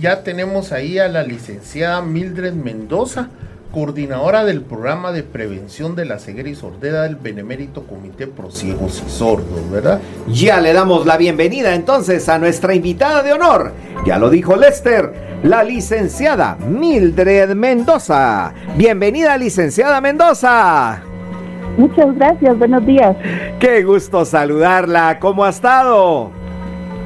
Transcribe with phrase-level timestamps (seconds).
[0.00, 3.28] ya tenemos ahí a la licenciada Mildred Mendoza,
[3.72, 9.02] coordinadora del programa de prevención de la ceguera y sordera del Benemérito Comité Pro Ciegos
[9.06, 10.00] y Sordos, ¿verdad?
[10.28, 13.72] Ya le damos la bienvenida entonces a nuestra invitada de honor.
[14.06, 15.12] Ya lo dijo Lester,
[15.42, 18.52] la licenciada Mildred Mendoza.
[18.76, 21.02] Bienvenida, licenciada Mendoza.
[21.76, 23.14] Muchas gracias, buenos días.
[23.60, 25.18] Qué gusto saludarla.
[25.18, 26.45] ¿Cómo ha estado?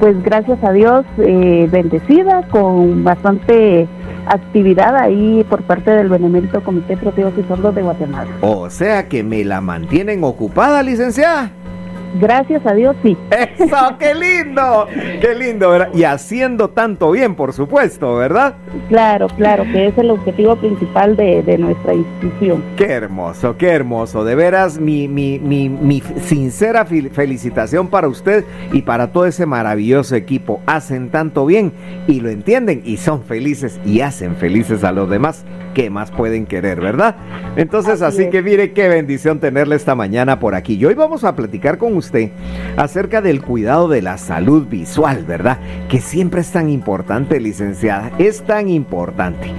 [0.01, 3.87] Pues gracias a Dios, eh, bendecida, con bastante
[4.25, 8.31] actividad ahí por parte del Benemérito Comité Protección y Sordos de Guatemala.
[8.41, 11.51] O sea que me la mantienen ocupada, licenciada.
[12.19, 13.17] Gracias a Dios, sí.
[13.57, 14.87] Eso, qué lindo,
[15.21, 15.89] qué lindo, ¿verdad?
[15.93, 18.55] Y haciendo tanto bien, por supuesto, ¿verdad?
[18.89, 22.63] Claro, claro, que es el objetivo principal de, nuestra institución.
[22.75, 24.23] Qué hermoso, qué hermoso.
[24.23, 30.15] De veras, mi, mi, mi, mi sincera felicitación para usted y para todo ese maravilloso
[30.15, 30.61] equipo.
[30.65, 31.71] Hacen tanto bien
[32.07, 35.45] y lo entienden y son felices y hacen felices a los demás.
[35.73, 37.15] ¿Qué más pueden querer, verdad?
[37.55, 40.75] Entonces, así, que mire qué bendición tenerle esta mañana por aquí.
[40.75, 42.31] Y hoy vamos a platicar con usted
[42.75, 45.59] acerca del cuidado de la salud visual, ¿verdad?
[45.89, 49.51] Que siempre es tan importante, licenciada, es tan importante.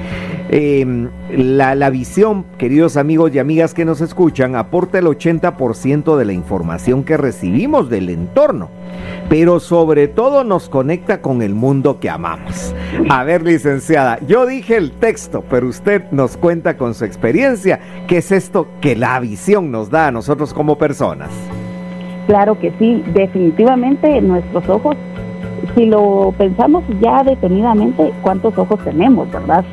[0.54, 6.34] Em, la, visión, queridos amigos y amigas que nos escuchan, aporta el 80% de la
[6.34, 8.68] información que recibimos del entorno,
[9.30, 12.74] pero sobre todo nos conecta con el mundo que amamos.
[13.08, 18.18] A ver, licenciada, yo dije el texto, pero usted nos cuenta con su experiencia qué
[18.18, 21.30] es esto que la visión nos da a nosotros como personas.
[22.26, 24.96] Claro que sí, definitivamente nuestros ojos,
[25.74, 29.64] si lo pensamos ya detenidamente, ¿cuántos ojos tenemos, verdad?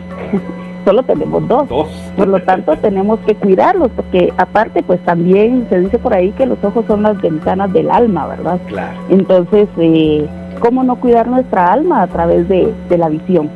[0.89, 1.69] Solo tenemos dos.
[2.17, 6.47] Por lo tanto, tenemos que cuidarlos, porque aparte, pues también se dice por ahí que
[6.47, 8.59] los ojos son las ventanas del alma, ¿verdad?
[8.65, 8.97] Claro.
[9.09, 10.27] Entonces, eh,
[10.59, 13.51] ¿cómo no cuidar nuestra alma a través de la visión?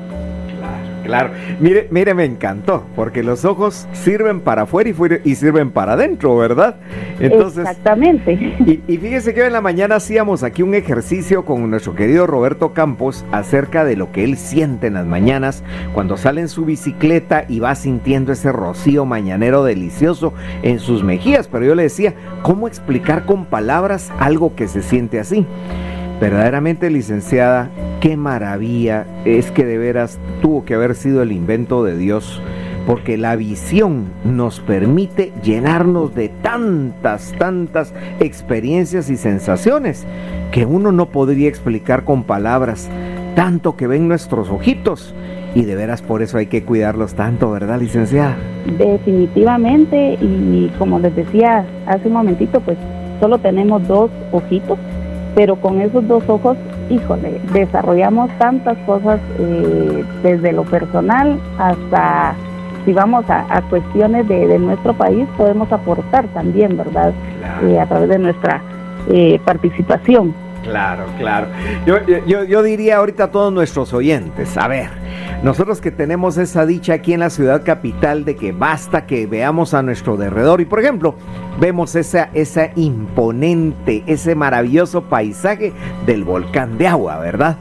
[1.03, 4.95] Claro, mire, mire, me encantó, porque los ojos sirven para afuera y,
[5.29, 6.77] y sirven para adentro, ¿verdad?
[7.19, 8.33] Entonces, Exactamente.
[8.33, 12.25] Y, y, fíjese que hoy en la mañana hacíamos aquí un ejercicio con nuestro querido
[12.27, 15.63] Roberto Campos acerca de lo que él siente en las mañanas
[15.93, 21.47] cuando sale en su bicicleta y va sintiendo ese rocío mañanero delicioso en sus mejillas.
[21.47, 25.45] Pero yo le decía, ¿cómo explicar con palabras algo que se siente así?
[26.23, 27.69] Verdaderamente licenciada,
[27.99, 32.41] qué maravilla es que de veras tuvo que haber sido el invento de Dios,
[32.87, 40.05] porque la visión nos permite llenarnos de tantas, tantas experiencias y sensaciones
[40.53, 42.89] que uno no podría explicar con palabras,
[43.35, 45.13] tanto que ven nuestros ojitos.
[45.55, 48.37] Y de veras por eso hay que cuidarlos tanto, ¿verdad, licenciada?
[48.77, 52.77] Definitivamente, y como les decía hace un momentito, pues
[53.19, 54.79] solo tenemos dos ojitos
[55.35, 56.57] pero con esos dos ojos,
[56.89, 62.35] híjole, desarrollamos tantas cosas eh, desde lo personal hasta,
[62.85, 67.13] si vamos a, cuestiones de, nuestro país, podemos aportar también, ¿verdad?
[67.63, 68.61] Eh, a través de nuestra
[69.09, 70.33] eh, participación.
[70.63, 71.47] Claro, claro.
[71.85, 74.89] Yo, yo, yo diría ahorita a todos nuestros oyentes, a ver,
[75.43, 79.73] nosotros que tenemos esa dicha aquí en la ciudad capital de que basta que veamos
[79.73, 81.15] a nuestro derredor y por ejemplo
[81.59, 85.73] vemos esa, esa imponente, ese maravilloso paisaje
[86.05, 87.57] del volcán de agua, ¿verdad?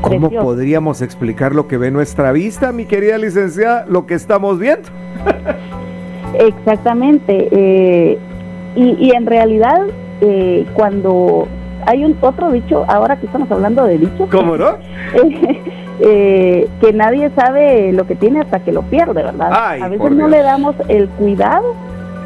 [0.00, 4.88] ¿Cómo podríamos explicar lo que ve nuestra vista, mi querida licenciada, lo que estamos viendo?
[6.38, 7.48] Exactamente.
[7.50, 8.18] Eh,
[8.76, 9.88] y, en realidad,
[10.20, 11.48] eh, cuando
[11.86, 14.28] hay un otro dicho, ahora que estamos hablando de dichos.
[14.30, 14.76] ¿Cómo no?
[16.02, 19.52] Eh, que nadie sabe lo que tiene hasta que lo pierde, ¿verdad?
[19.52, 21.74] a veces no le damos el cuidado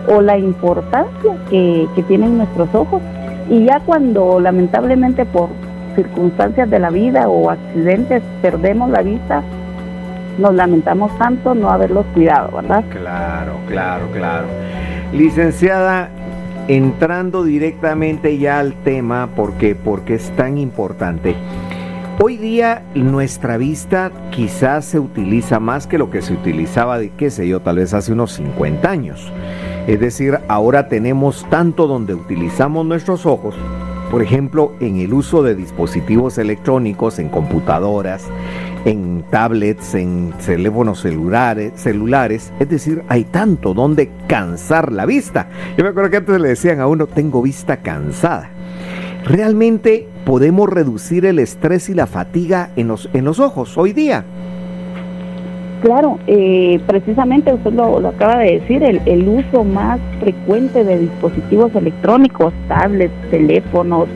[0.07, 3.03] o la importancia que, que tienen nuestros ojos
[3.51, 5.49] y ya cuando lamentablemente por
[5.97, 9.43] circunstancias de la vida o accidentes perdemos la vista,
[10.39, 12.85] nos lamentamos tanto no haberlos cuidado, ¿verdad?
[12.91, 14.47] Claro, claro, claro.
[15.13, 16.11] Licenciada,
[16.69, 21.35] entrando directamente ya al tema, porque, porque es tan importante.
[22.23, 27.31] Hoy día nuestra vista quizás se utiliza más que lo que se utilizaba de, qué
[27.31, 29.33] sé yo, tal vez hace unos 50 años.
[29.87, 33.55] Es decir, ahora tenemos tanto donde utilizamos nuestros ojos,
[34.11, 38.29] por ejemplo, en el uso de dispositivos electrónicos, en computadoras,
[38.85, 42.53] en tablets, en teléfonos celulares, celulares.
[42.61, 45.49] Es decir, hay tanto donde cansar la vista.
[45.77, 48.51] Yo me acuerdo que antes le decían a uno, tengo vista cansada.
[49.25, 54.25] Realmente podemos reducir el estrés y la fatiga en los, en los ojos hoy día.
[55.83, 62.55] Claro, eh, precisamente usted lo, acaba de decir, el, uso más frecuente de dispositivos electrónicos,
[62.69, 64.09] tablets, teléfonos,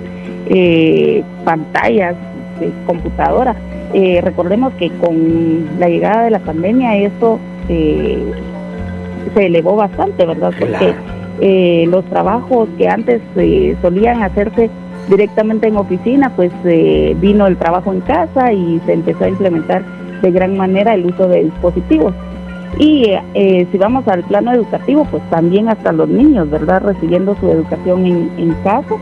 [0.47, 2.17] eh, pantallas,
[2.59, 3.57] de computadoras,
[3.95, 7.39] Eh, recordemos que con la llegada de la pandemia esto
[7.69, 8.23] eh,
[9.35, 10.53] se elevó bastante, ¿verdad?
[10.59, 10.95] Porque
[11.41, 13.23] eh, los trabajos que antes
[13.81, 14.71] solían hacerse
[15.09, 16.53] directamente en oficina, pues
[17.21, 19.83] vino el trabajo en casa y se empezó a implementar
[20.21, 22.13] de gran manera el uso de dispositivos.
[22.79, 23.07] Y
[23.73, 26.83] si vamos al plano educativo, pues también hasta los niños, ¿verdad?
[26.83, 28.97] Recibiendo su educación en, en casa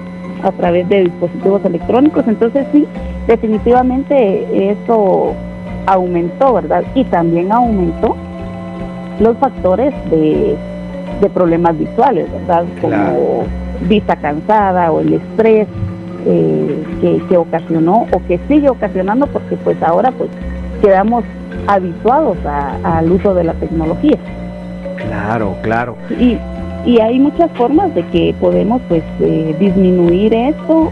[0.45, 2.25] a través de dispositivos electrónicos.
[2.29, 2.87] Entonces sí,
[3.27, 5.35] definitivamente eso
[5.87, 6.85] aumentó, ¿verdad?
[6.95, 8.17] Y también aumentó
[9.21, 10.57] los factores de,
[11.35, 12.65] problemas visuales, ¿verdad?
[12.81, 13.45] Como
[13.89, 15.67] vista cansada o el estrés
[16.27, 20.31] eh, que, que, ocasionó o que sigue ocasionando porque pues ahora pues
[20.81, 21.25] quedamos
[21.67, 22.37] habituados
[22.85, 24.17] al uso de la tecnología.
[24.97, 25.97] Claro, claro.
[26.19, 26.39] Y,
[26.85, 30.91] y hay muchas formas de que podemos pues eh, disminuir esto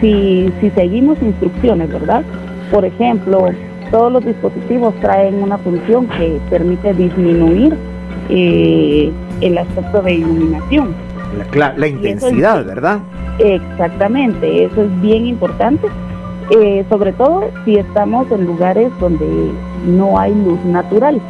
[0.00, 2.22] si, si seguimos instrucciones, ¿verdad?
[2.70, 3.48] Por ejemplo,
[3.90, 7.76] todos los dispositivos traen una función que permite disminuir
[8.28, 10.94] eh, el aspecto de iluminación.
[11.54, 13.00] La, intensidad, ¿verdad?
[13.38, 15.88] Exactamente, eso es bien importante,
[16.50, 19.26] eh, sobre todo si estamos en lugares donde
[19.86, 21.20] no hay luz natural.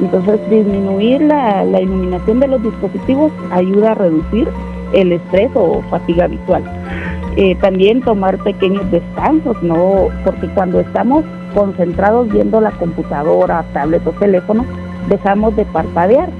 [0.00, 4.48] Entonces, disminuir la, iluminación de los dispositivos ayuda a reducir
[4.92, 6.62] el estrés o fatiga visual.
[7.40, 10.08] Eh, también tomar pequeños descansos, ¿no?
[10.24, 11.24] Porque cuando estamos
[11.54, 14.64] concentrados viendo la computadora, tablet o teléfono,
[15.08, 16.30] dejamos de parpadear.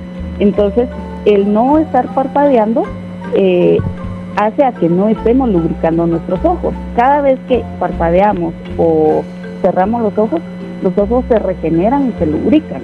[0.41, 0.89] Entonces,
[1.25, 2.83] el no estar parpadeando
[3.33, 3.79] eh,
[4.35, 6.75] hace a que no estemos lubricando nuestros ojos.
[6.97, 9.23] Cada vez que parpadeamos o
[9.63, 10.41] cerramos los ojos,
[10.83, 12.83] los ojos se regeneran y se lubrican.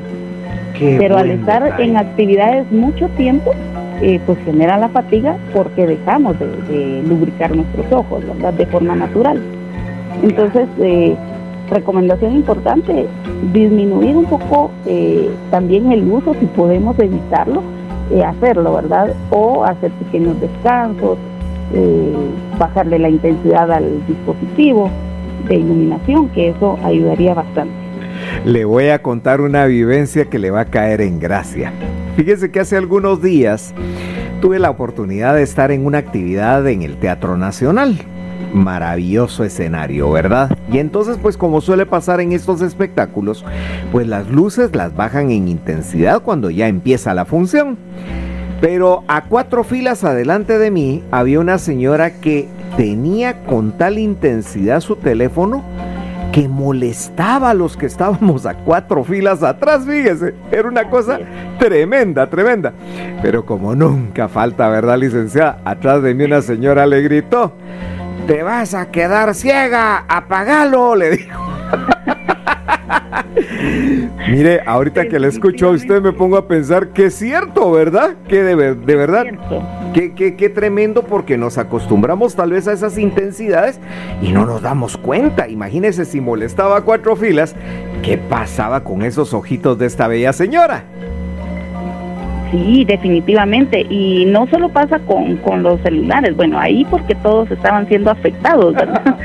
[0.78, 3.50] Pero al estar en actividades mucho tiempo,
[4.02, 8.52] eh, pues genera la fatiga porque dejamos de, lubricar nuestros ojos, ¿verdad?
[8.54, 9.40] De forma natural.
[10.22, 11.16] Entonces, eh,
[11.70, 13.06] recomendación importante,
[13.52, 17.62] disminuir un poco eh, también el uso, si podemos evitarlo,
[18.26, 19.14] hacerlo, ¿verdad?
[19.30, 21.16] O hacer pequeños descansos,
[22.58, 24.90] bajarle la intensidad al dispositivo
[25.48, 27.84] de iluminación, que eso ayudaría bastante
[28.44, 31.72] le voy a contar una vivencia que le va a caer en gracia.
[32.16, 33.74] Fíjese que hace algunos días
[34.40, 37.98] tuve la oportunidad de estar en una actividad en el Teatro Nacional.
[38.52, 40.56] Maravilloso escenario, ¿verdad?
[40.70, 43.44] Y entonces, pues como suele pasar en estos espectáculos,
[43.90, 47.76] pues las luces las bajan en intensidad cuando ya empieza la función.
[48.60, 52.46] Pero a cuatro filas adelante de mí había una señora que
[52.76, 55.64] tenía con tal intensidad su teléfono
[56.34, 61.20] que molestaba a los que estábamos a cuatro filas atrás, fíjese, era una cosa
[61.60, 62.72] tremenda, tremenda.
[63.22, 65.60] Pero como nunca falta, ¿verdad, licenciada?
[65.64, 67.52] Atrás de mí una señora le gritó,
[68.26, 71.40] te vas a quedar ciega, apagalo, le dijo.
[74.30, 78.14] Mire, ahorita que le escucho a usted me pongo a pensar que es cierto, ¿verdad?
[78.28, 79.26] Que de, de verdad.
[79.92, 83.78] Qué, tremendo porque nos acostumbramos tal vez a esas intensidades
[84.20, 85.48] y no nos damos cuenta.
[85.48, 87.54] Imagínese si molestaba cuatro filas,
[88.02, 90.84] ¿qué pasaba con esos ojitos de esta bella señora?
[92.54, 93.84] Sí, definitivamente.
[93.90, 98.74] Y no solo pasa con, con los celulares, bueno, ahí porque todos estaban siendo afectados,
[98.74, 99.16] ¿verdad?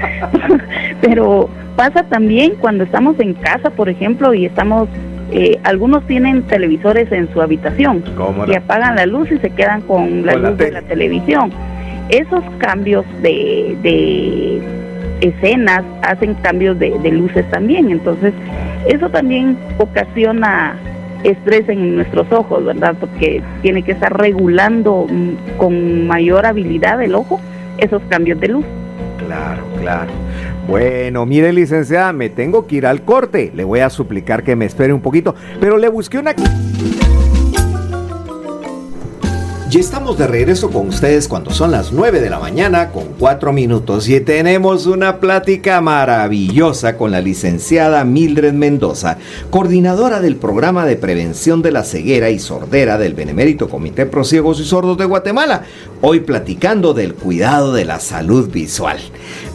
[1.01, 4.89] Pero pasa también cuando estamos en casa, por ejemplo, y estamos
[5.31, 8.03] eh, algunos tienen televisores en su habitación
[8.47, 11.51] y apagan la luz y se quedan con la luz de la televisión.
[12.09, 14.59] Esos cambios de,
[15.21, 18.33] escenas hacen cambios de, luces también, entonces
[18.87, 20.75] eso también ocasiona
[21.23, 22.95] estrés en nuestros ojos, ¿verdad?
[22.99, 27.39] Porque tiene que estar regulando mm, con mayor habilidad el ojo
[27.77, 28.65] esos cambios de luz.
[29.25, 30.11] Claro, claro.
[30.67, 33.51] Bueno, mire licenciada, me tengo que ir al corte.
[33.53, 36.33] Le voy a suplicar que me espere un poquito, pero le busqué una...
[39.69, 43.53] Ya estamos de regreso con ustedes cuando son las 9 de la mañana con 4
[43.53, 49.19] minutos y tenemos una plática maravillosa con la licenciada Mildred Mendoza,
[49.51, 54.59] coordinadora del programa de prevención de la ceguera y sordera del Benemérito Comité Pro Ciegos
[54.59, 55.65] y Sordos de Guatemala,
[56.01, 58.97] hoy platicando del cuidado de la salud visual.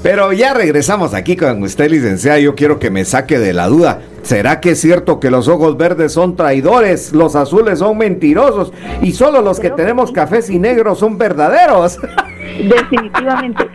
[0.05, 4.03] Pero ya regresamos aquí con usted licenciada, yo quiero que me saque de la duda.
[4.21, 8.71] ¿Será que es cierto que los ojos verdes son traidores, los azules son mentirosos
[9.01, 11.99] y solo los que tenemos cafés y negros son verdaderos?
[12.59, 13.69] Definitivamente.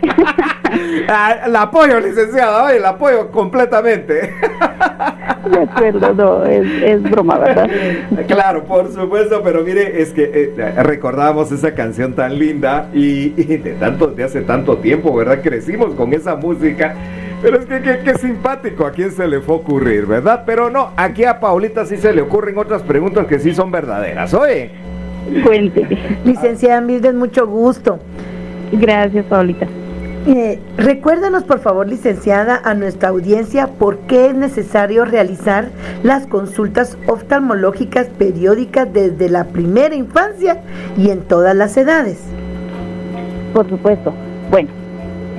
[1.08, 4.32] Ah, la apoyo, licenciada, la apoyo completamente.
[5.50, 7.68] De acuerdo, no, es, broma, ¿verdad?
[8.28, 13.72] Claro, por supuesto, pero mire, es que eh, recordamos esa canción tan linda y, de,
[13.80, 15.40] tanto, de hace tanto tiempo, ¿verdad?
[15.42, 16.94] Crecimos con esa música
[17.42, 20.44] Pero es que qué simpático, a quién se le fue a ocurrir, ¿verdad?
[20.46, 24.34] Pero no, aquí a Paulita sí se le ocurren otras preguntas que sí son verdaderas.
[24.34, 24.70] Oye.
[25.44, 25.86] Cuente.
[26.24, 27.98] Licenciada Mildred, mucho gusto.
[28.72, 29.66] Gracias, Paulita.
[30.26, 35.70] Eh, recuérdanos, por favor, licenciada, a nuestra audiencia por qué es necesario realizar
[36.02, 40.60] las consultas oftalmológicas periódicas desde la primera infancia
[40.98, 42.18] y en todas las edades.
[43.54, 44.12] Por supuesto.
[44.50, 44.68] Bueno,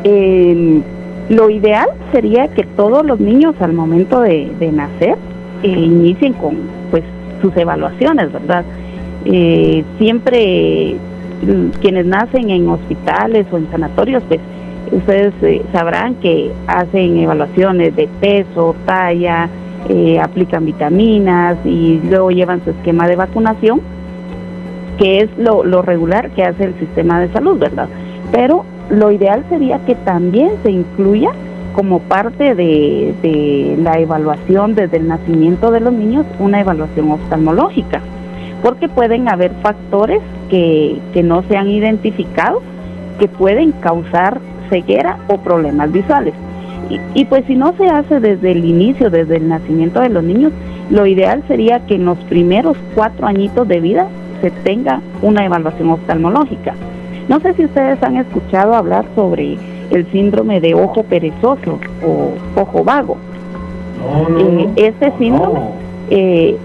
[0.03, 0.81] eh,
[1.29, 5.15] lo ideal sería que todos los niños al momento de, nacer
[5.63, 6.57] eh, inicien con
[6.89, 7.03] pues
[7.41, 8.65] sus evaluaciones, ¿verdad?
[9.25, 10.97] Eh, siempre
[11.81, 14.39] quienes nacen en hospitales o en sanatorios, pues
[14.91, 19.49] ustedes eh, sabrán que hacen evaluaciones de peso, talla,
[20.21, 23.81] aplican vitaminas y luego llevan su esquema de vacunación,
[24.97, 27.89] que es lo, lo regular que hace el sistema de salud, ¿verdad?
[28.31, 31.31] Pero lo ideal sería que también se incluya
[31.73, 38.01] como parte de, la evaluación desde el nacimiento de los niños una evaluación oftalmológica,
[38.61, 42.61] porque pueden haber factores que, no se han identificado
[43.19, 44.39] que pueden causar
[44.69, 46.33] ceguera o problemas visuales.
[46.89, 50.23] Y, y, pues si no se hace desde el inicio, desde el nacimiento de los
[50.23, 50.51] niños,
[50.89, 54.07] lo ideal sería que en los primeros cuatro añitos de vida
[54.41, 56.73] se tenga una evaluación oftalmológica.
[57.29, 59.57] No sé si ustedes han escuchado hablar sobre
[59.91, 63.17] el síndrome de ojo perezoso o ojo vago.
[64.37, 65.59] Eh, este síndrome
[66.09, 66.57] eh,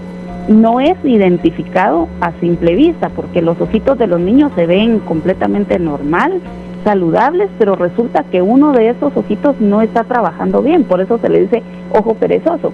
[0.47, 5.77] no es identificado a simple vista porque los ojitos de los niños se ven completamente
[5.77, 6.41] normal,
[6.83, 11.29] saludables, pero resulta que uno de esos ojitos no está trabajando bien, por eso se
[11.29, 12.71] le dice ojo perezoso.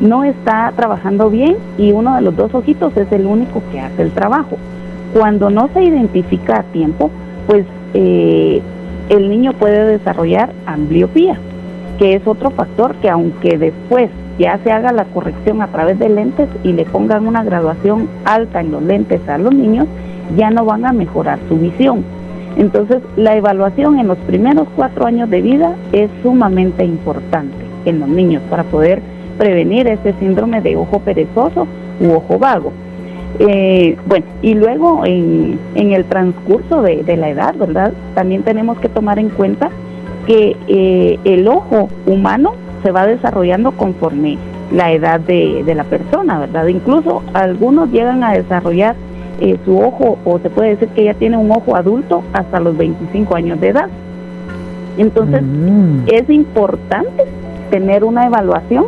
[0.00, 4.02] No está trabajando bien y uno de los dos ojitos es el único que hace
[4.02, 4.56] el trabajo.
[5.14, 7.10] Cuando no se identifica a tiempo,
[7.46, 7.64] pues
[7.94, 8.60] eh,
[9.10, 11.38] el niño puede desarrollar ambliopía,
[11.98, 14.10] que es otro factor que aunque después
[14.42, 18.60] ya se haga la corrección a través de lentes y le pongan una graduación alta
[18.60, 19.86] en los lentes a los niños,
[20.36, 22.02] ya no van a mejorar su visión.
[22.56, 28.08] Entonces, la evaluación en los primeros cuatro años de vida es sumamente importante en los
[28.08, 29.00] niños para poder
[29.38, 31.68] prevenir este síndrome de ojo perezoso
[32.00, 32.72] u ojo vago.
[33.38, 37.92] Eh, bueno, y luego en, el transcurso de, la edad, ¿verdad?
[38.16, 39.70] También tenemos que tomar en cuenta
[40.26, 44.38] que eh, el ojo humano se va desarrollando conforme
[44.72, 46.66] la edad de, la persona, ¿verdad?
[46.66, 48.96] Incluso algunos llegan a desarrollar
[49.40, 52.76] eh, su ojo, o se puede decir que ya tiene un ojo adulto hasta los
[52.76, 53.88] 25 años de edad.
[54.98, 56.04] Entonces, mm.
[56.06, 57.24] es importante
[57.70, 58.86] tener una evaluación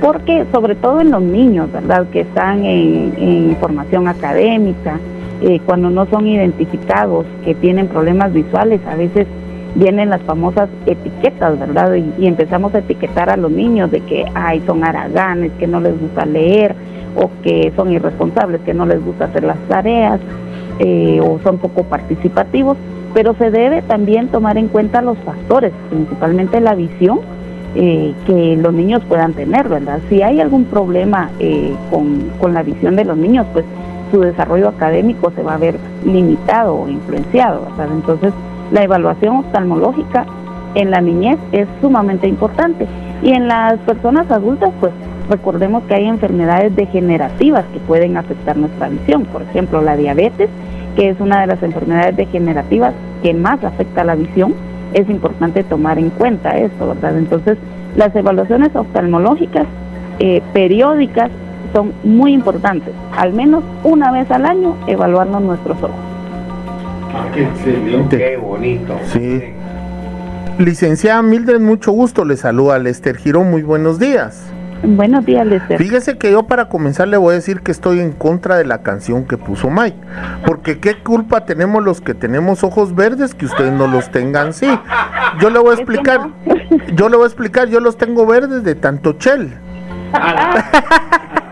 [0.00, 2.06] porque sobre todo en los niños, ¿verdad?
[2.10, 4.98] Que están en, formación académica,
[5.42, 9.26] eh, cuando no son identificados, que tienen problemas visuales, a veces
[9.76, 11.94] vienen las famosas etiquetas, ¿verdad?
[11.94, 15.98] Y, empezamos a etiquetar a los niños de que, ay, son haraganes, que no les
[16.00, 16.74] gusta leer,
[17.14, 20.20] o que son irresponsables, que no les gusta hacer las tareas,
[20.78, 22.76] eh, o son poco participativos,
[23.14, 27.20] pero se debe también tomar en cuenta los factores, principalmente la visión,
[27.74, 30.00] eh, que los niños puedan tener, ¿verdad?
[30.08, 33.64] Si hay algún problema eh, con, la visión de los niños, pues
[34.10, 37.88] su desarrollo académico se va a ver limitado o influenciado, ¿verdad?
[37.92, 38.32] Entonces,
[38.70, 40.26] la evaluación oftalmológica
[40.74, 42.86] en la niñez es sumamente importante.
[43.22, 44.92] Y en las personas adultas, pues
[45.28, 49.24] recordemos que hay enfermedades degenerativas que pueden afectar nuestra visión.
[49.24, 50.50] Por ejemplo, la diabetes,
[50.94, 54.54] que es una de las enfermedades degenerativas que más afecta la visión
[54.92, 57.18] es importante tomar en cuenta esto, ¿verdad?
[57.18, 57.58] Entonces,
[57.96, 59.66] las evaluaciones oftalmológicas
[60.18, 61.30] eh, periódicas
[61.72, 62.94] son muy importantes.
[63.16, 66.15] Al menos una vez al año evaluarnos nuestros ojos.
[67.16, 68.18] Ah, qué excelente.
[68.18, 68.98] Qué bonito.
[69.06, 69.42] Sí.
[70.58, 72.24] Licenciada Mildred, mucho gusto.
[72.24, 73.50] Le saluda Lester Girón.
[73.50, 74.52] Muy buenos días.
[74.82, 75.78] Buenos días, Lester.
[75.78, 78.82] Fíjese que yo para comenzar le voy a decir que estoy en contra de la
[78.82, 79.96] canción que puso Mike.
[80.44, 84.68] Porque qué culpa tenemos los que tenemos ojos verdes que ustedes no los tengan sí.
[85.40, 86.28] Yo le voy a explicar.
[86.94, 89.54] Yo le voy a explicar, yo los tengo verdes de tanto chel.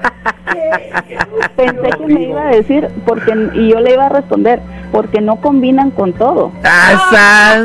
[1.56, 4.60] Pensé que me iba a decir porque y yo le iba a responder
[4.92, 6.52] porque no combinan con todo.
[6.62, 7.60] Ah,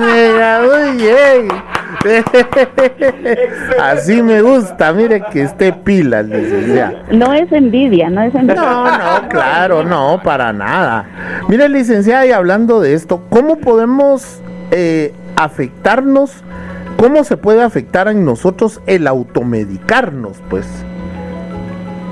[3.81, 7.03] Así me gusta, mire que esté pila, licenciada.
[7.11, 8.61] No es envidia, no es envidia.
[8.61, 11.05] No, no, claro, no, para nada.
[11.47, 14.41] Mire, licenciada, y hablando de esto, ¿cómo podemos
[14.71, 16.43] eh, afectarnos?
[16.97, 20.67] ¿Cómo se puede afectar en nosotros el automedicarnos, pues?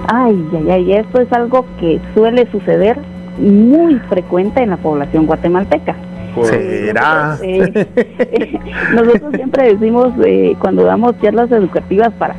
[0.07, 2.97] Ay, ay, ay, esto es algo que suele suceder
[3.37, 5.95] muy frecuente en la población guatemalteca.
[6.43, 7.37] ¿Será?
[8.93, 10.13] nosotros siempre decimos,
[10.59, 12.35] cuando damos charlas educativas para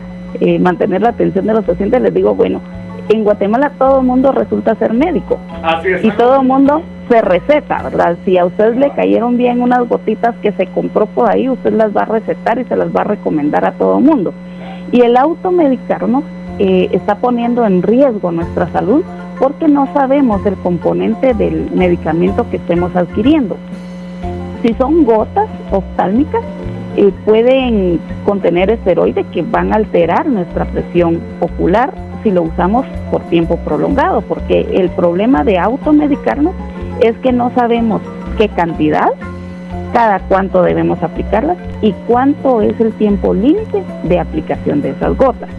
[0.61, 2.61] mantener la atención de los pacientes, les digo, bueno,
[3.09, 5.39] en Guatemala todo el mundo resulta ser médico.
[6.03, 8.17] Y todo el mundo se receta, ¿verdad?
[8.25, 11.97] Si a usted le cayeron bien unas gotitas que se compró por ahí, usted las
[11.97, 14.33] va a recetar y se las va a recomendar a todo el mundo.
[14.93, 16.25] Y el automedicarnos
[16.59, 19.03] eh, está poniendo en riesgo nuestra salud
[19.39, 23.57] porque no sabemos el componente del medicamento que estemos adquiriendo.
[24.63, 26.43] Si son gotas oftálmicas,
[26.97, 31.93] eh, pueden contener esteroides que van a alterar nuestra presión ocular
[32.25, 36.55] si lo usamos por tiempo prolongado, porque el problema de automedicarnos
[37.01, 38.03] es que no sabemos
[38.37, 39.11] qué cantidad,
[39.93, 45.51] cada cuánto debemos aplicarlas y cuánto es el tiempo límite de aplicación de esas gotas.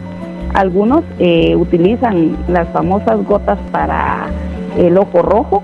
[0.53, 4.27] Algunos eh, utilizan las famosas gotas para
[4.77, 5.63] el ojo rojo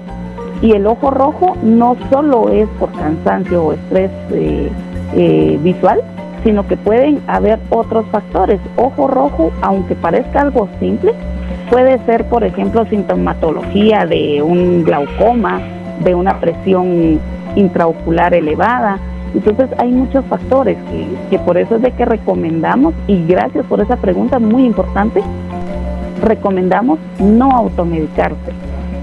[0.61, 4.69] y el ojo rojo no solo es por cansancio o estrés eh,
[5.15, 6.01] eh, visual,
[6.43, 8.59] sino que pueden haber otros factores.
[8.77, 11.13] Ojo rojo, aunque parezca algo simple,
[11.69, 15.59] puede ser, por ejemplo, sintomatología de un glaucoma,
[16.03, 17.19] de una presión
[17.55, 18.99] intraocular elevada.
[19.35, 20.77] Entonces hay muchos factores
[21.29, 25.21] que, por eso es de que recomendamos, y gracias por esa pregunta muy importante,
[26.23, 28.53] recomendamos no automedicarse.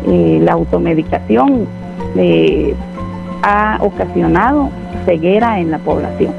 [0.06, 1.66] Eh, la automedicación
[2.16, 2.74] eh,
[3.42, 4.70] ha ocasionado
[5.04, 6.32] ceguera en la población.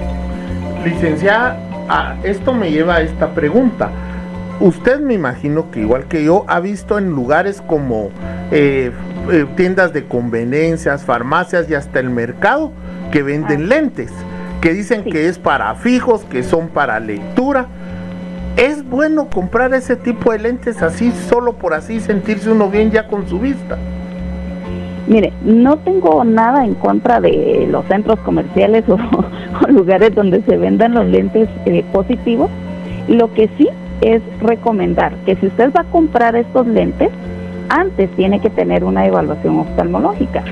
[0.83, 1.57] Licenciada,
[2.23, 3.89] esto me lleva a esta pregunta.
[4.59, 8.09] Usted me imagino que igual que yo ha visto en lugares como
[8.51, 8.91] eh,
[9.31, 12.71] eh, tiendas de conveniencias, farmacias y hasta el mercado
[13.13, 13.75] que venden ah.
[13.75, 14.11] lentes,
[14.59, 17.67] que dicen que es para fijos, que son para lectura.
[18.57, 23.07] ¿Es bueno comprar ese tipo de lentes así, solo por así sentirse uno bien ya
[23.07, 23.77] con su vista?
[25.05, 28.97] Mire, no tengo nada en contra de los centros comerciales o,
[29.67, 32.49] lugares donde se vendan los lentes eh, positivos.
[33.07, 33.69] Lo que sí
[34.01, 37.09] es recomendar que si usted va a comprar estos lentes,
[37.69, 40.43] antes tiene que tener una evaluación oftalmológica,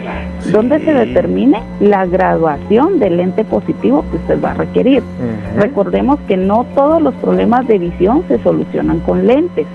[0.51, 5.03] donde se determine la graduación del lente positivo que usted va a requerir.
[5.57, 9.65] Recordemos que no todos los problemas de visión se solucionan con lentes.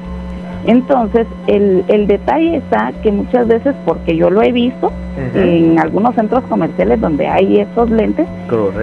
[0.67, 4.91] Entonces, el, el detalle está que muchas veces, porque yo lo he visto
[5.35, 8.27] en algunos centros comerciales donde hay estos lentes,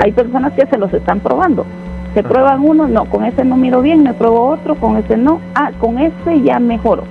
[0.01, 1.65] hay personas que se los están probando.
[2.13, 5.39] Se prueban uno, no, con ese no miro bien, me pruebo otro, con ese no,
[5.55, 7.03] ah, con ese ya mejoro.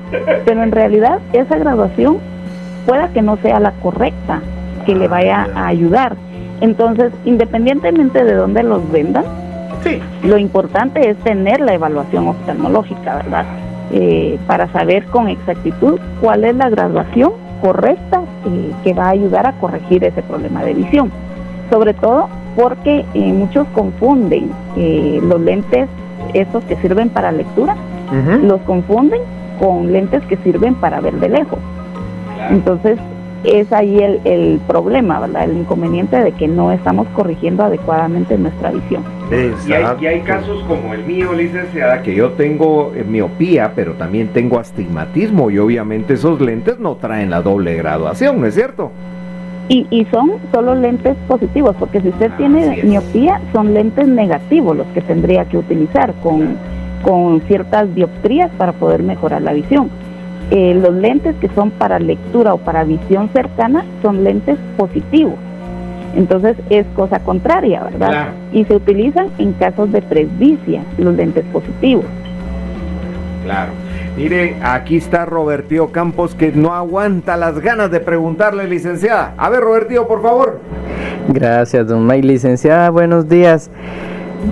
[0.45, 2.19] Pero en realidad esa graduación
[2.87, 4.41] pueda que no sea la correcta,
[4.87, 6.17] que le vaya a ayudar.
[6.61, 9.25] Entonces, independientemente de dónde los vendan,
[9.83, 9.99] sí.
[10.23, 13.45] lo importante es tener la evaluación oftalmológica, ¿verdad?
[13.91, 19.47] Eh, para saber con exactitud cuál es la graduación correcta eh, que va a ayudar
[19.47, 21.11] a corregir ese problema de visión.
[21.71, 25.89] Sobre todo porque eh, muchos confunden los lentes,
[26.35, 27.77] estos que sirven para lectura,
[28.43, 29.21] los confunden
[29.59, 31.59] con lentes que sirven para ver de lejos.
[32.51, 32.99] Entonces,
[33.45, 35.45] es ahí el, el, problema, ¿verdad?
[35.45, 39.03] El inconveniente de que no estamos corrigiendo adecuadamente nuestra visión.
[39.67, 44.29] Y hay, hay, casos como el mío, licenciada, que yo tengo eh, miopía, pero también
[44.29, 48.93] tengo astigmatismo y obviamente esos lentes no traen la doble graduación, ¿no es cierto?
[49.69, 54.87] Y, y son solo lentes positivos, porque si usted tiene miopía, son lentes negativos los
[54.89, 56.57] que tendría que utilizar con,
[57.03, 59.89] con ciertas dioptrías para poder mejorar la visión.
[60.51, 65.35] Eh, los lentes que son para lectura o para visión cercana son lentes positivos.
[66.15, 68.29] Entonces es cosa contraria, ¿verdad?
[68.53, 72.05] Y se utilizan en casos de presbicia, los lentes positivos.
[73.45, 73.73] Claro.
[74.17, 79.35] Mire, aquí está Robertío Campos que no aguanta las ganas de preguntarle, licenciada.
[79.39, 80.61] A ver, Robertío, por favor.
[81.29, 82.21] Gracias, don May.
[82.21, 83.71] Licenciada, buenos días.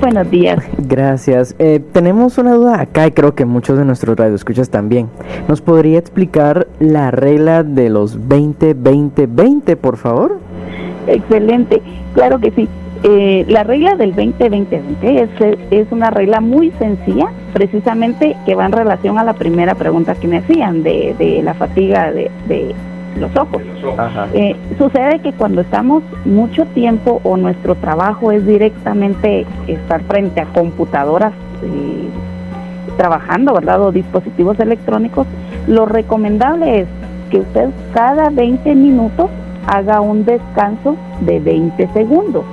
[0.01, 0.59] Buenos días.
[0.79, 1.55] Gracias.
[1.59, 5.09] Eh, tenemos una duda acá y creo que muchos de nuestros radioescuchas también.
[5.49, 10.39] ¿Nos podría explicar la regla de los 20-20-20, por favor?
[11.07, 11.83] Excelente,
[12.15, 12.69] claro que sí.
[13.03, 18.73] Eh, la regla del 20-20-20 es, es una regla muy sencilla, precisamente que va en
[18.73, 22.75] relación a la primera pregunta que me hacían de, de la fatiga de, de
[23.19, 23.63] los ojos.
[24.35, 30.47] Eh, sucede que cuando estamos mucho tiempo o nuestro trabajo es directamente estar frente a
[30.47, 31.33] computadoras
[31.63, 32.09] eh,
[32.97, 33.83] trabajando, ¿verdad?
[33.83, 35.27] O dispositivos electrónicos,
[35.67, 36.89] lo recomendable es
[37.31, 39.31] que usted cada 20 minutos
[39.67, 42.45] haga un descanso de 20 segundos.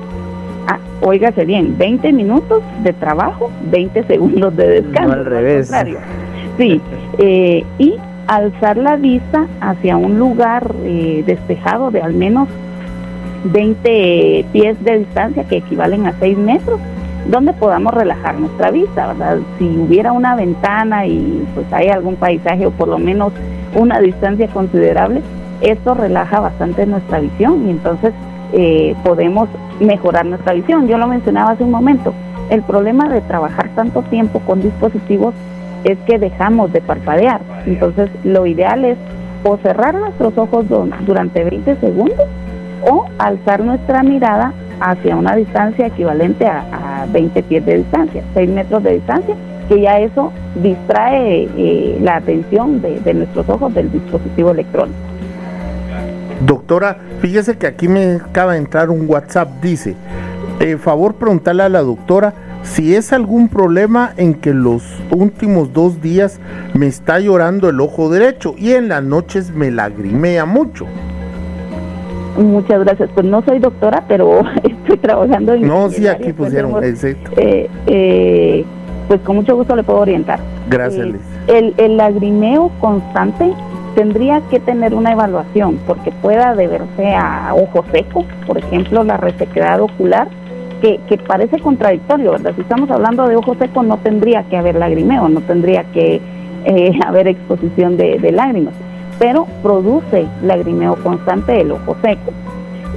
[0.68, 5.14] Ah, óigase bien, 20 minutos de trabajo, 20 segundos de descanso.
[5.14, 5.72] al revés.
[6.58, 6.82] Sí,
[7.20, 7.96] eh, y
[8.28, 12.50] alzar la vista hacia un lugar eh, despejado de al menos
[13.46, 16.80] 20 pies de distancia, que equivalen a 6 metros,
[17.30, 19.38] donde podamos relajar nuestra vista, ¿verdad?
[19.58, 23.32] Si hubiera una ventana y pues hay algún paisaje o por lo menos
[23.76, 25.22] una distancia considerable,
[25.62, 28.14] esto relaja bastante nuestra visión y entonces
[28.54, 30.88] eh, podemos mejorar nuestra visión.
[30.88, 32.14] Yo lo mencionaba hace un momento,
[32.50, 35.34] el problema de trabajar tanto tiempo con dispositivos
[35.84, 37.42] es que dejamos de parpadear.
[37.66, 38.98] Entonces lo ideal es
[39.44, 40.66] o cerrar nuestros ojos
[41.06, 42.26] durante 20 segundos
[42.90, 48.84] o alzar nuestra mirada hacia una distancia equivalente a, 20 pies de distancia, 6 metros
[48.84, 49.34] de distancia,
[49.70, 54.98] que ya eso distrae eh, la atención de, nuestros ojos del dispositivo electrónico.
[56.46, 59.96] Doctora, fíjese que aquí me acaba de entrar un WhatsApp, dice,
[60.60, 66.02] eh, favor preguntarle a la doctora si es algún problema en que los últimos dos
[66.02, 66.40] días
[66.74, 70.86] me está llorando el ojo derecho y en las noches me lagrimea mucho.
[72.38, 73.10] Muchas gracias.
[73.16, 75.68] Pues no soy doctora, pero estoy trabajando en...
[75.68, 77.32] No, sí, aquí pusieron, exacto.
[77.36, 78.66] Eh, eh,
[79.08, 80.40] pues con mucho gusto le puedo orientar.
[80.70, 83.54] Gracias, eh, El, el lagrimeo constante
[83.98, 89.82] tendría que tener una evaluación porque pueda deberse a ojo seco, por ejemplo, la resequedad
[89.82, 90.28] ocular,
[90.84, 92.54] que, que, parece contradictorio, ¿verdad?
[92.56, 96.22] Si estamos hablando de ojo seco, no tendría que haber lagrimeo, no tendría que
[97.06, 98.74] haber exposición de, lágrimas
[99.18, 102.32] pero produce lagrimeo constante el ojo seco.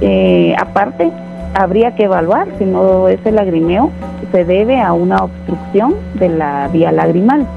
[0.01, 1.11] Eh, aparte,
[1.55, 3.89] habría que evaluar si no ese lagrimeo
[4.31, 7.47] se debe a una obstrucción de la vía lagrimal.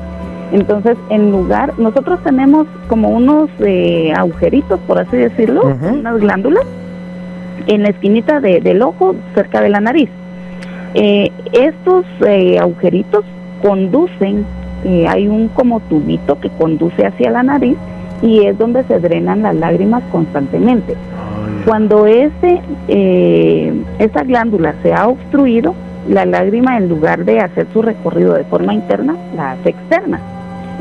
[0.54, 6.64] Entonces, en lugar, nosotros tenemos como unos eh, agujeritos, por así decirlo, unas glándulas,
[7.66, 10.08] en la esquinita del ojo, cerca de la nariz.
[10.94, 12.06] Eh, estos
[12.60, 13.24] agujeritos
[13.60, 14.46] conducen,
[15.08, 17.76] hay un como tubito que conduce hacia la nariz
[18.22, 20.94] y es donde se drenan las lágrimas constantemente.
[21.66, 25.74] Cuando ese, eh, esa glándula se ha obstruido,
[26.08, 30.20] la lágrima en lugar de hacer su recorrido de forma interna, la hace externa.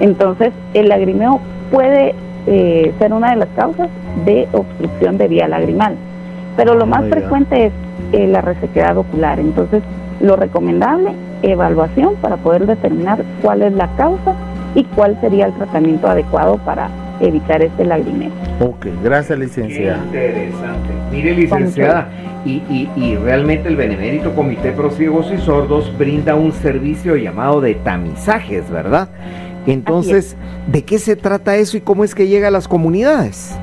[0.03, 1.39] Entonces, el lagrimeo
[1.71, 2.13] puede
[2.45, 3.87] eh, ser una de las causas
[4.25, 5.95] de obstrucción de vía lagrimal.
[6.57, 7.73] Pero lo más frecuente es
[8.11, 9.39] eh, la resequedad ocular.
[9.39, 9.81] Entonces,
[10.19, 14.35] lo recomendable, evaluación para poder determinar cuál es la causa
[14.75, 16.89] y cuál sería el tratamiento adecuado para
[17.21, 18.31] evitar este lagrimeo.
[18.59, 20.03] Ok, gracias licenciada.
[20.03, 20.89] interesante.
[21.11, 22.09] Mire licenciada,
[22.43, 27.61] y, y, y, realmente el Benemérito Comité Pro Ciegos y Sordos brinda un servicio llamado
[27.61, 29.07] de tamizajes, ¿verdad?
[29.65, 30.35] Entonces,
[30.67, 33.57] ¿de qué se trata eso y cómo es que llega a las comunidades?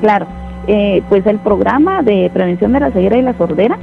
[0.00, 0.26] Claro,
[0.68, 3.78] eh, pues el programa de prevención de la ceguera y la sordera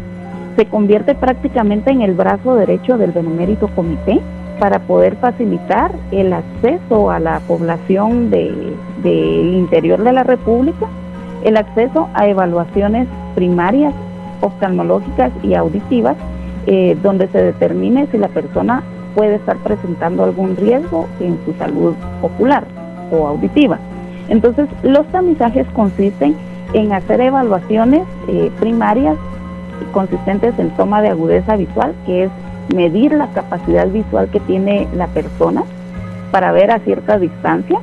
[0.56, 4.22] se convierte prácticamente en el brazo derecho del Benemérito Comité
[4.60, 10.88] para poder facilitar el acceso a la población del interior de la República,
[11.44, 13.94] el acceso a evaluaciones primarias,
[14.42, 16.16] oftalmológicas y auditivas,
[16.68, 18.84] eh, donde se determine si la persona
[19.16, 22.64] puede estar presentando algún riesgo en su salud ocular
[23.12, 23.80] o auditiva.
[24.30, 26.36] Entonces, los tamizajes consisten
[26.74, 29.18] en hacer evaluaciones eh, primarias
[29.92, 32.32] consistentes en toma de agudeza visual, que es
[32.74, 35.64] medir la capacidad visual que tiene la persona
[36.32, 37.80] para ver a cierta distancia,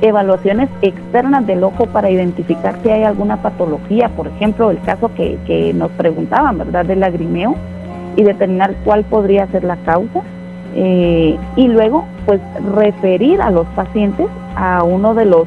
[0.00, 5.72] evaluaciones externas del ojo para identificar si hay alguna patología, por ejemplo, el caso que,
[5.74, 7.56] nos preguntaban, ¿verdad?, del lagrimeo,
[8.16, 10.22] y determinar cuál podría ser la causa,
[10.74, 12.40] eh, y luego, pues,
[12.74, 14.26] referir a los pacientes
[14.56, 15.46] a uno de los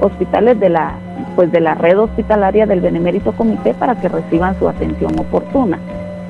[0.00, 0.92] hospitales de la,
[1.36, 5.78] pues, de la red hospitalaria del Benemérito Comité para que reciban su atención oportuna.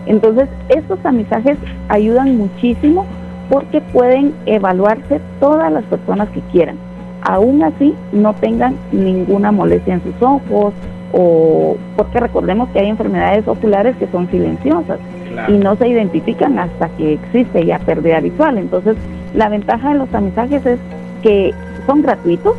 [0.06, 3.06] Entonces, estos tamizajes ayudan muchísimo
[3.48, 6.76] porque pueden evaluarse todas las personas que quieran.
[7.22, 10.72] Aún así, no tengan ninguna molestia en sus ojos
[11.12, 14.98] o porque recordemos que hay enfermedades oculares que son silenciosas
[15.48, 18.58] y no se identifican hasta que existe ya pérdida visual.
[18.58, 18.96] Entonces,
[19.34, 20.78] la ventaja de los tamizajes es
[21.22, 21.54] que
[21.86, 22.56] son gratuitos,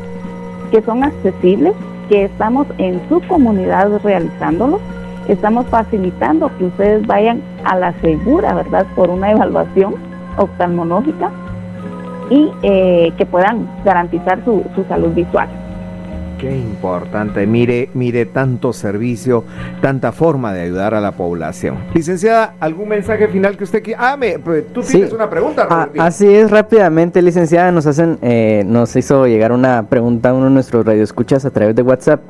[0.71, 1.73] que son accesibles,
[2.09, 4.81] que estamos en su comunidad realizándolos
[5.27, 8.85] estamos facilitando que ustedes vayan a la segura, ¿verdad?
[8.95, 9.95] Por una evaluación
[10.37, 11.29] oftalmológica
[12.29, 15.47] y eh, que puedan garantizar su, su salud visual.
[16.41, 19.43] Qué importante, mire, mire tanto servicio,
[19.79, 21.77] tanta forma de ayudar a la población.
[21.93, 24.13] Licenciada, ¿algún mensaje final que usted quiera?
[24.13, 25.67] Ah, me, pues, tú tienes una pregunta.
[25.69, 30.45] Ah, así es, rápidamente, licenciada, nos hacen, eh, nos hizo llegar una pregunta a uno
[30.45, 32.21] de nuestros radioescuchas a través de WhatsApp.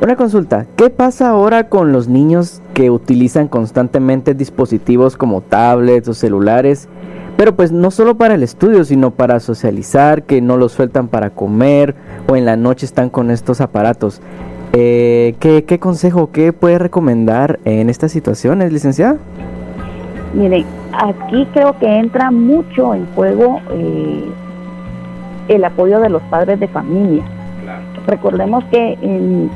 [0.00, 6.14] Una consulta, ¿qué pasa ahora con los niños que utilizan constantemente dispositivos como tablets o
[6.14, 6.88] celulares?
[7.36, 11.30] Pero pues no solo para el estudio, sino para socializar, que no los sueltan para
[11.30, 11.94] comer
[12.28, 14.22] o en la noche están con estos aparatos.
[14.72, 19.16] Eh, ¿qué, ¿Qué consejo, qué puede recomendar en estas situaciones, licenciada?
[20.34, 24.24] Miren, aquí creo que entra mucho en juego eh,
[25.48, 27.24] el apoyo de los padres de familia.
[28.06, 29.50] Recordemos que en,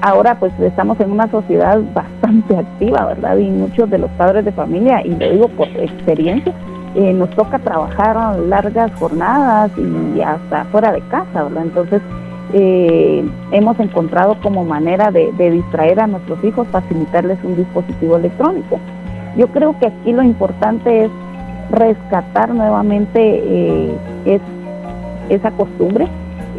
[0.00, 3.36] ahora pues estamos en una sociedad bastante activa, ¿verdad?
[3.38, 6.52] Y muchos de los padres de familia, y lo digo por experiencia,
[6.98, 11.62] eh, nos toca trabajar largas jornadas y hasta fuera de casa, ¿verdad?
[11.62, 12.02] Entonces,
[12.52, 18.80] eh, hemos encontrado como manera de, distraer a nuestros hijos facilitarles un dispositivo electrónico.
[19.36, 21.10] Yo creo que aquí lo importante es
[21.70, 24.40] rescatar nuevamente eh, es,
[25.28, 26.08] esa costumbre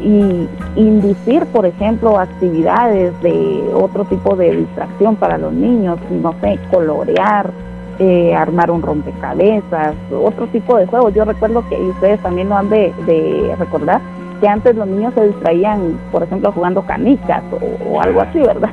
[0.02, 0.48] y
[0.78, 7.52] inducir, por ejemplo, actividades de otro tipo de distracción para los niños, no sé, colorear,
[8.00, 11.14] eh, armar un rompecabezas, otro tipo de juegos.
[11.14, 14.02] Yo recuerdo que ustedes también lo han de, de recordar,
[14.40, 17.44] que antes los niños se distraían, por ejemplo, jugando canicas
[17.86, 18.70] o, algo así, ¿verdad?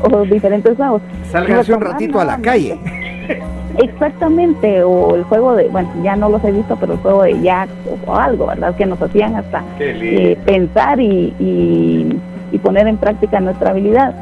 [0.02, 1.02] o diferentes juegos.
[1.30, 2.78] Salganse un ratito a la calle.
[3.78, 7.40] Exactamente, o el juego de, bueno, ya no los he visto, pero el juego de
[7.42, 7.68] Jack
[8.06, 8.74] o, algo, ¿verdad?
[8.74, 14.14] Que nos hacían hasta eh, pensar y, y, poner en práctica nuestra habilidad.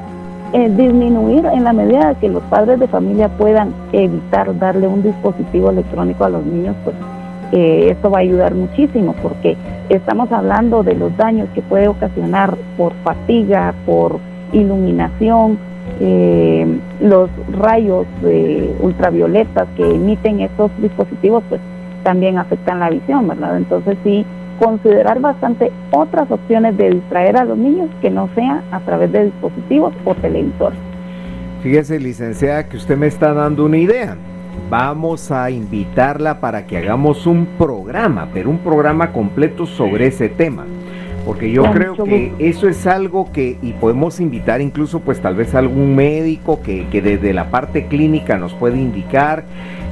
[0.57, 5.71] Eh, disminuir en la medida que los padres de familia puedan evitar darle un dispositivo
[5.71, 6.95] electrónico a los niños, pues
[7.51, 9.57] eh, esto va a ayudar muchísimo porque
[9.89, 14.21] estamos hablando de los daños que puede ocasionar por fatiga, por
[14.53, 15.59] iluminación,
[15.99, 18.07] eh, los rayos
[18.79, 21.61] ultravioletas que emiten estos dispositivos pues
[22.05, 23.57] también afectan la visión, ¿verdad?
[23.57, 24.25] Entonces sí,
[24.65, 29.27] considerar bastante otras opciones de distraer a los niños que no sea a través de
[29.27, 30.79] dispositivos o televisores.
[31.63, 34.17] Fíjese, licenciada, que usted me está dando una idea.
[34.71, 40.65] Vamos a invitarla para que hagamos un programa, pero un programa completo sobre ese tema
[41.25, 45.55] porque yo creo que eso es algo que, y podemos invitar incluso pues tal vez
[45.55, 49.45] algún médico que, que desde la parte clínica nos puede indicar,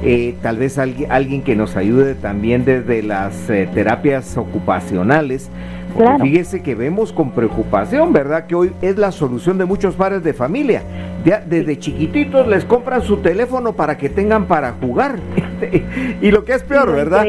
[0.03, 5.49] eh, tal vez alguien, alguien que nos ayude también desde las eh, terapias ocupacionales,
[5.93, 8.45] porque fíjese que vemos con preocupación, ¿verdad?
[8.47, 10.83] Que hoy es la solución de muchos padres de familia.
[11.23, 15.17] desde chiquititos les compran su teléfono para que tengan para jugar.
[16.21, 17.23] y lo que es peor, ¿verdad?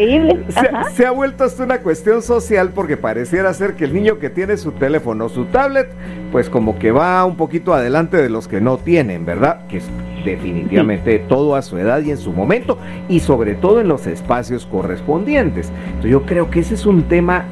[0.49, 4.31] Se, se, ha vuelto hasta una cuestión social porque pareciera ser que el niño que
[4.31, 5.89] tiene su teléfono, su tablet,
[6.33, 9.67] pues como que va un poquito adelante de los que no tienen, ¿verdad?
[9.69, 9.85] Que es
[10.25, 14.67] definitivamente todo a su edad y en su momento y sobre todo en los espacios
[14.67, 15.71] correspondientes.
[15.87, 17.45] Entonces yo creo que ese es un tema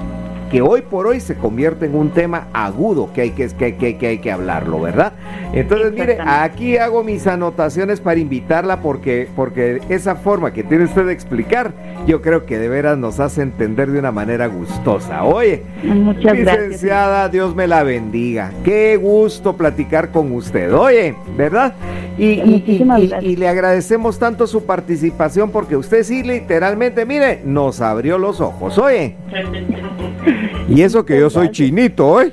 [0.52, 4.06] que hoy por hoy se convierte en un tema agudo que hay que, que, que,
[4.06, 5.14] hay que hablarlo, ¿verdad?
[5.54, 11.06] Entonces, mire, aquí hago mis anotaciones para invitarla porque, porque esa forma que tiene usted
[11.06, 11.72] de explicar,
[12.06, 15.24] yo creo que de veras nos hace entender de una manera gustosa.
[15.24, 18.52] Oye, Muchas licenciada, Dios me la bendiga.
[18.62, 20.74] Qué gusto platicar con usted.
[20.74, 21.72] Oye, ¿verdad?
[22.18, 22.84] Y, y,
[23.22, 28.76] y, le agradecemos tanto su participación porque usted sí literalmente, mire, nos abrió los ojos.
[28.76, 29.16] Oye.
[30.68, 32.32] Y eso que yo soy chinito, ¿eh?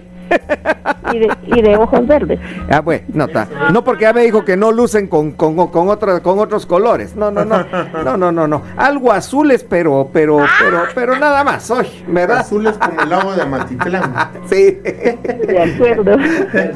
[1.52, 2.39] Y de, ojos verdes.
[2.69, 3.48] Ah, bueno, no está.
[3.74, 7.15] No porque ya me dijo que no lucen con, con, con, con otros colores.
[7.15, 7.65] No, no, no.
[8.04, 8.62] No, no, no, no.
[8.78, 12.39] Algo azules, pero, pero, pero, pero nada más hoy, ¿verdad?
[12.39, 14.13] Azules como el agua de Matitlán.
[14.50, 14.80] Sí.
[14.84, 16.17] De acuerdo.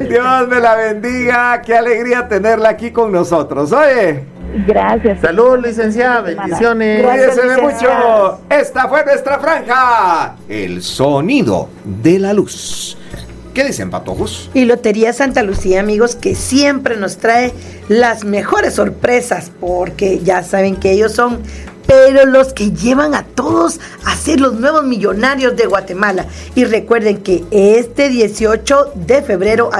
[0.00, 1.62] Dios me la bendiga.
[1.62, 3.72] Qué alegría tenerla aquí con nosotros.
[3.72, 4.33] Oye.
[4.66, 5.20] Gracias.
[5.20, 6.20] Salud, licenciada.
[6.20, 7.02] Bendiciones.
[7.04, 8.40] Cuídense mucho.
[8.48, 10.36] Esta fue nuestra franja.
[10.48, 12.96] El sonido de la luz.
[13.52, 14.50] ¿Qué dicen, patojos?
[14.52, 17.52] Y Lotería Santa Lucía, amigos, que siempre nos trae
[17.88, 21.40] las mejores sorpresas, porque ya saben que ellos son
[21.86, 26.26] pero los que llevan a todos a ser los nuevos millonarios de Guatemala.
[26.54, 29.70] Y recuerden que este 18 de febrero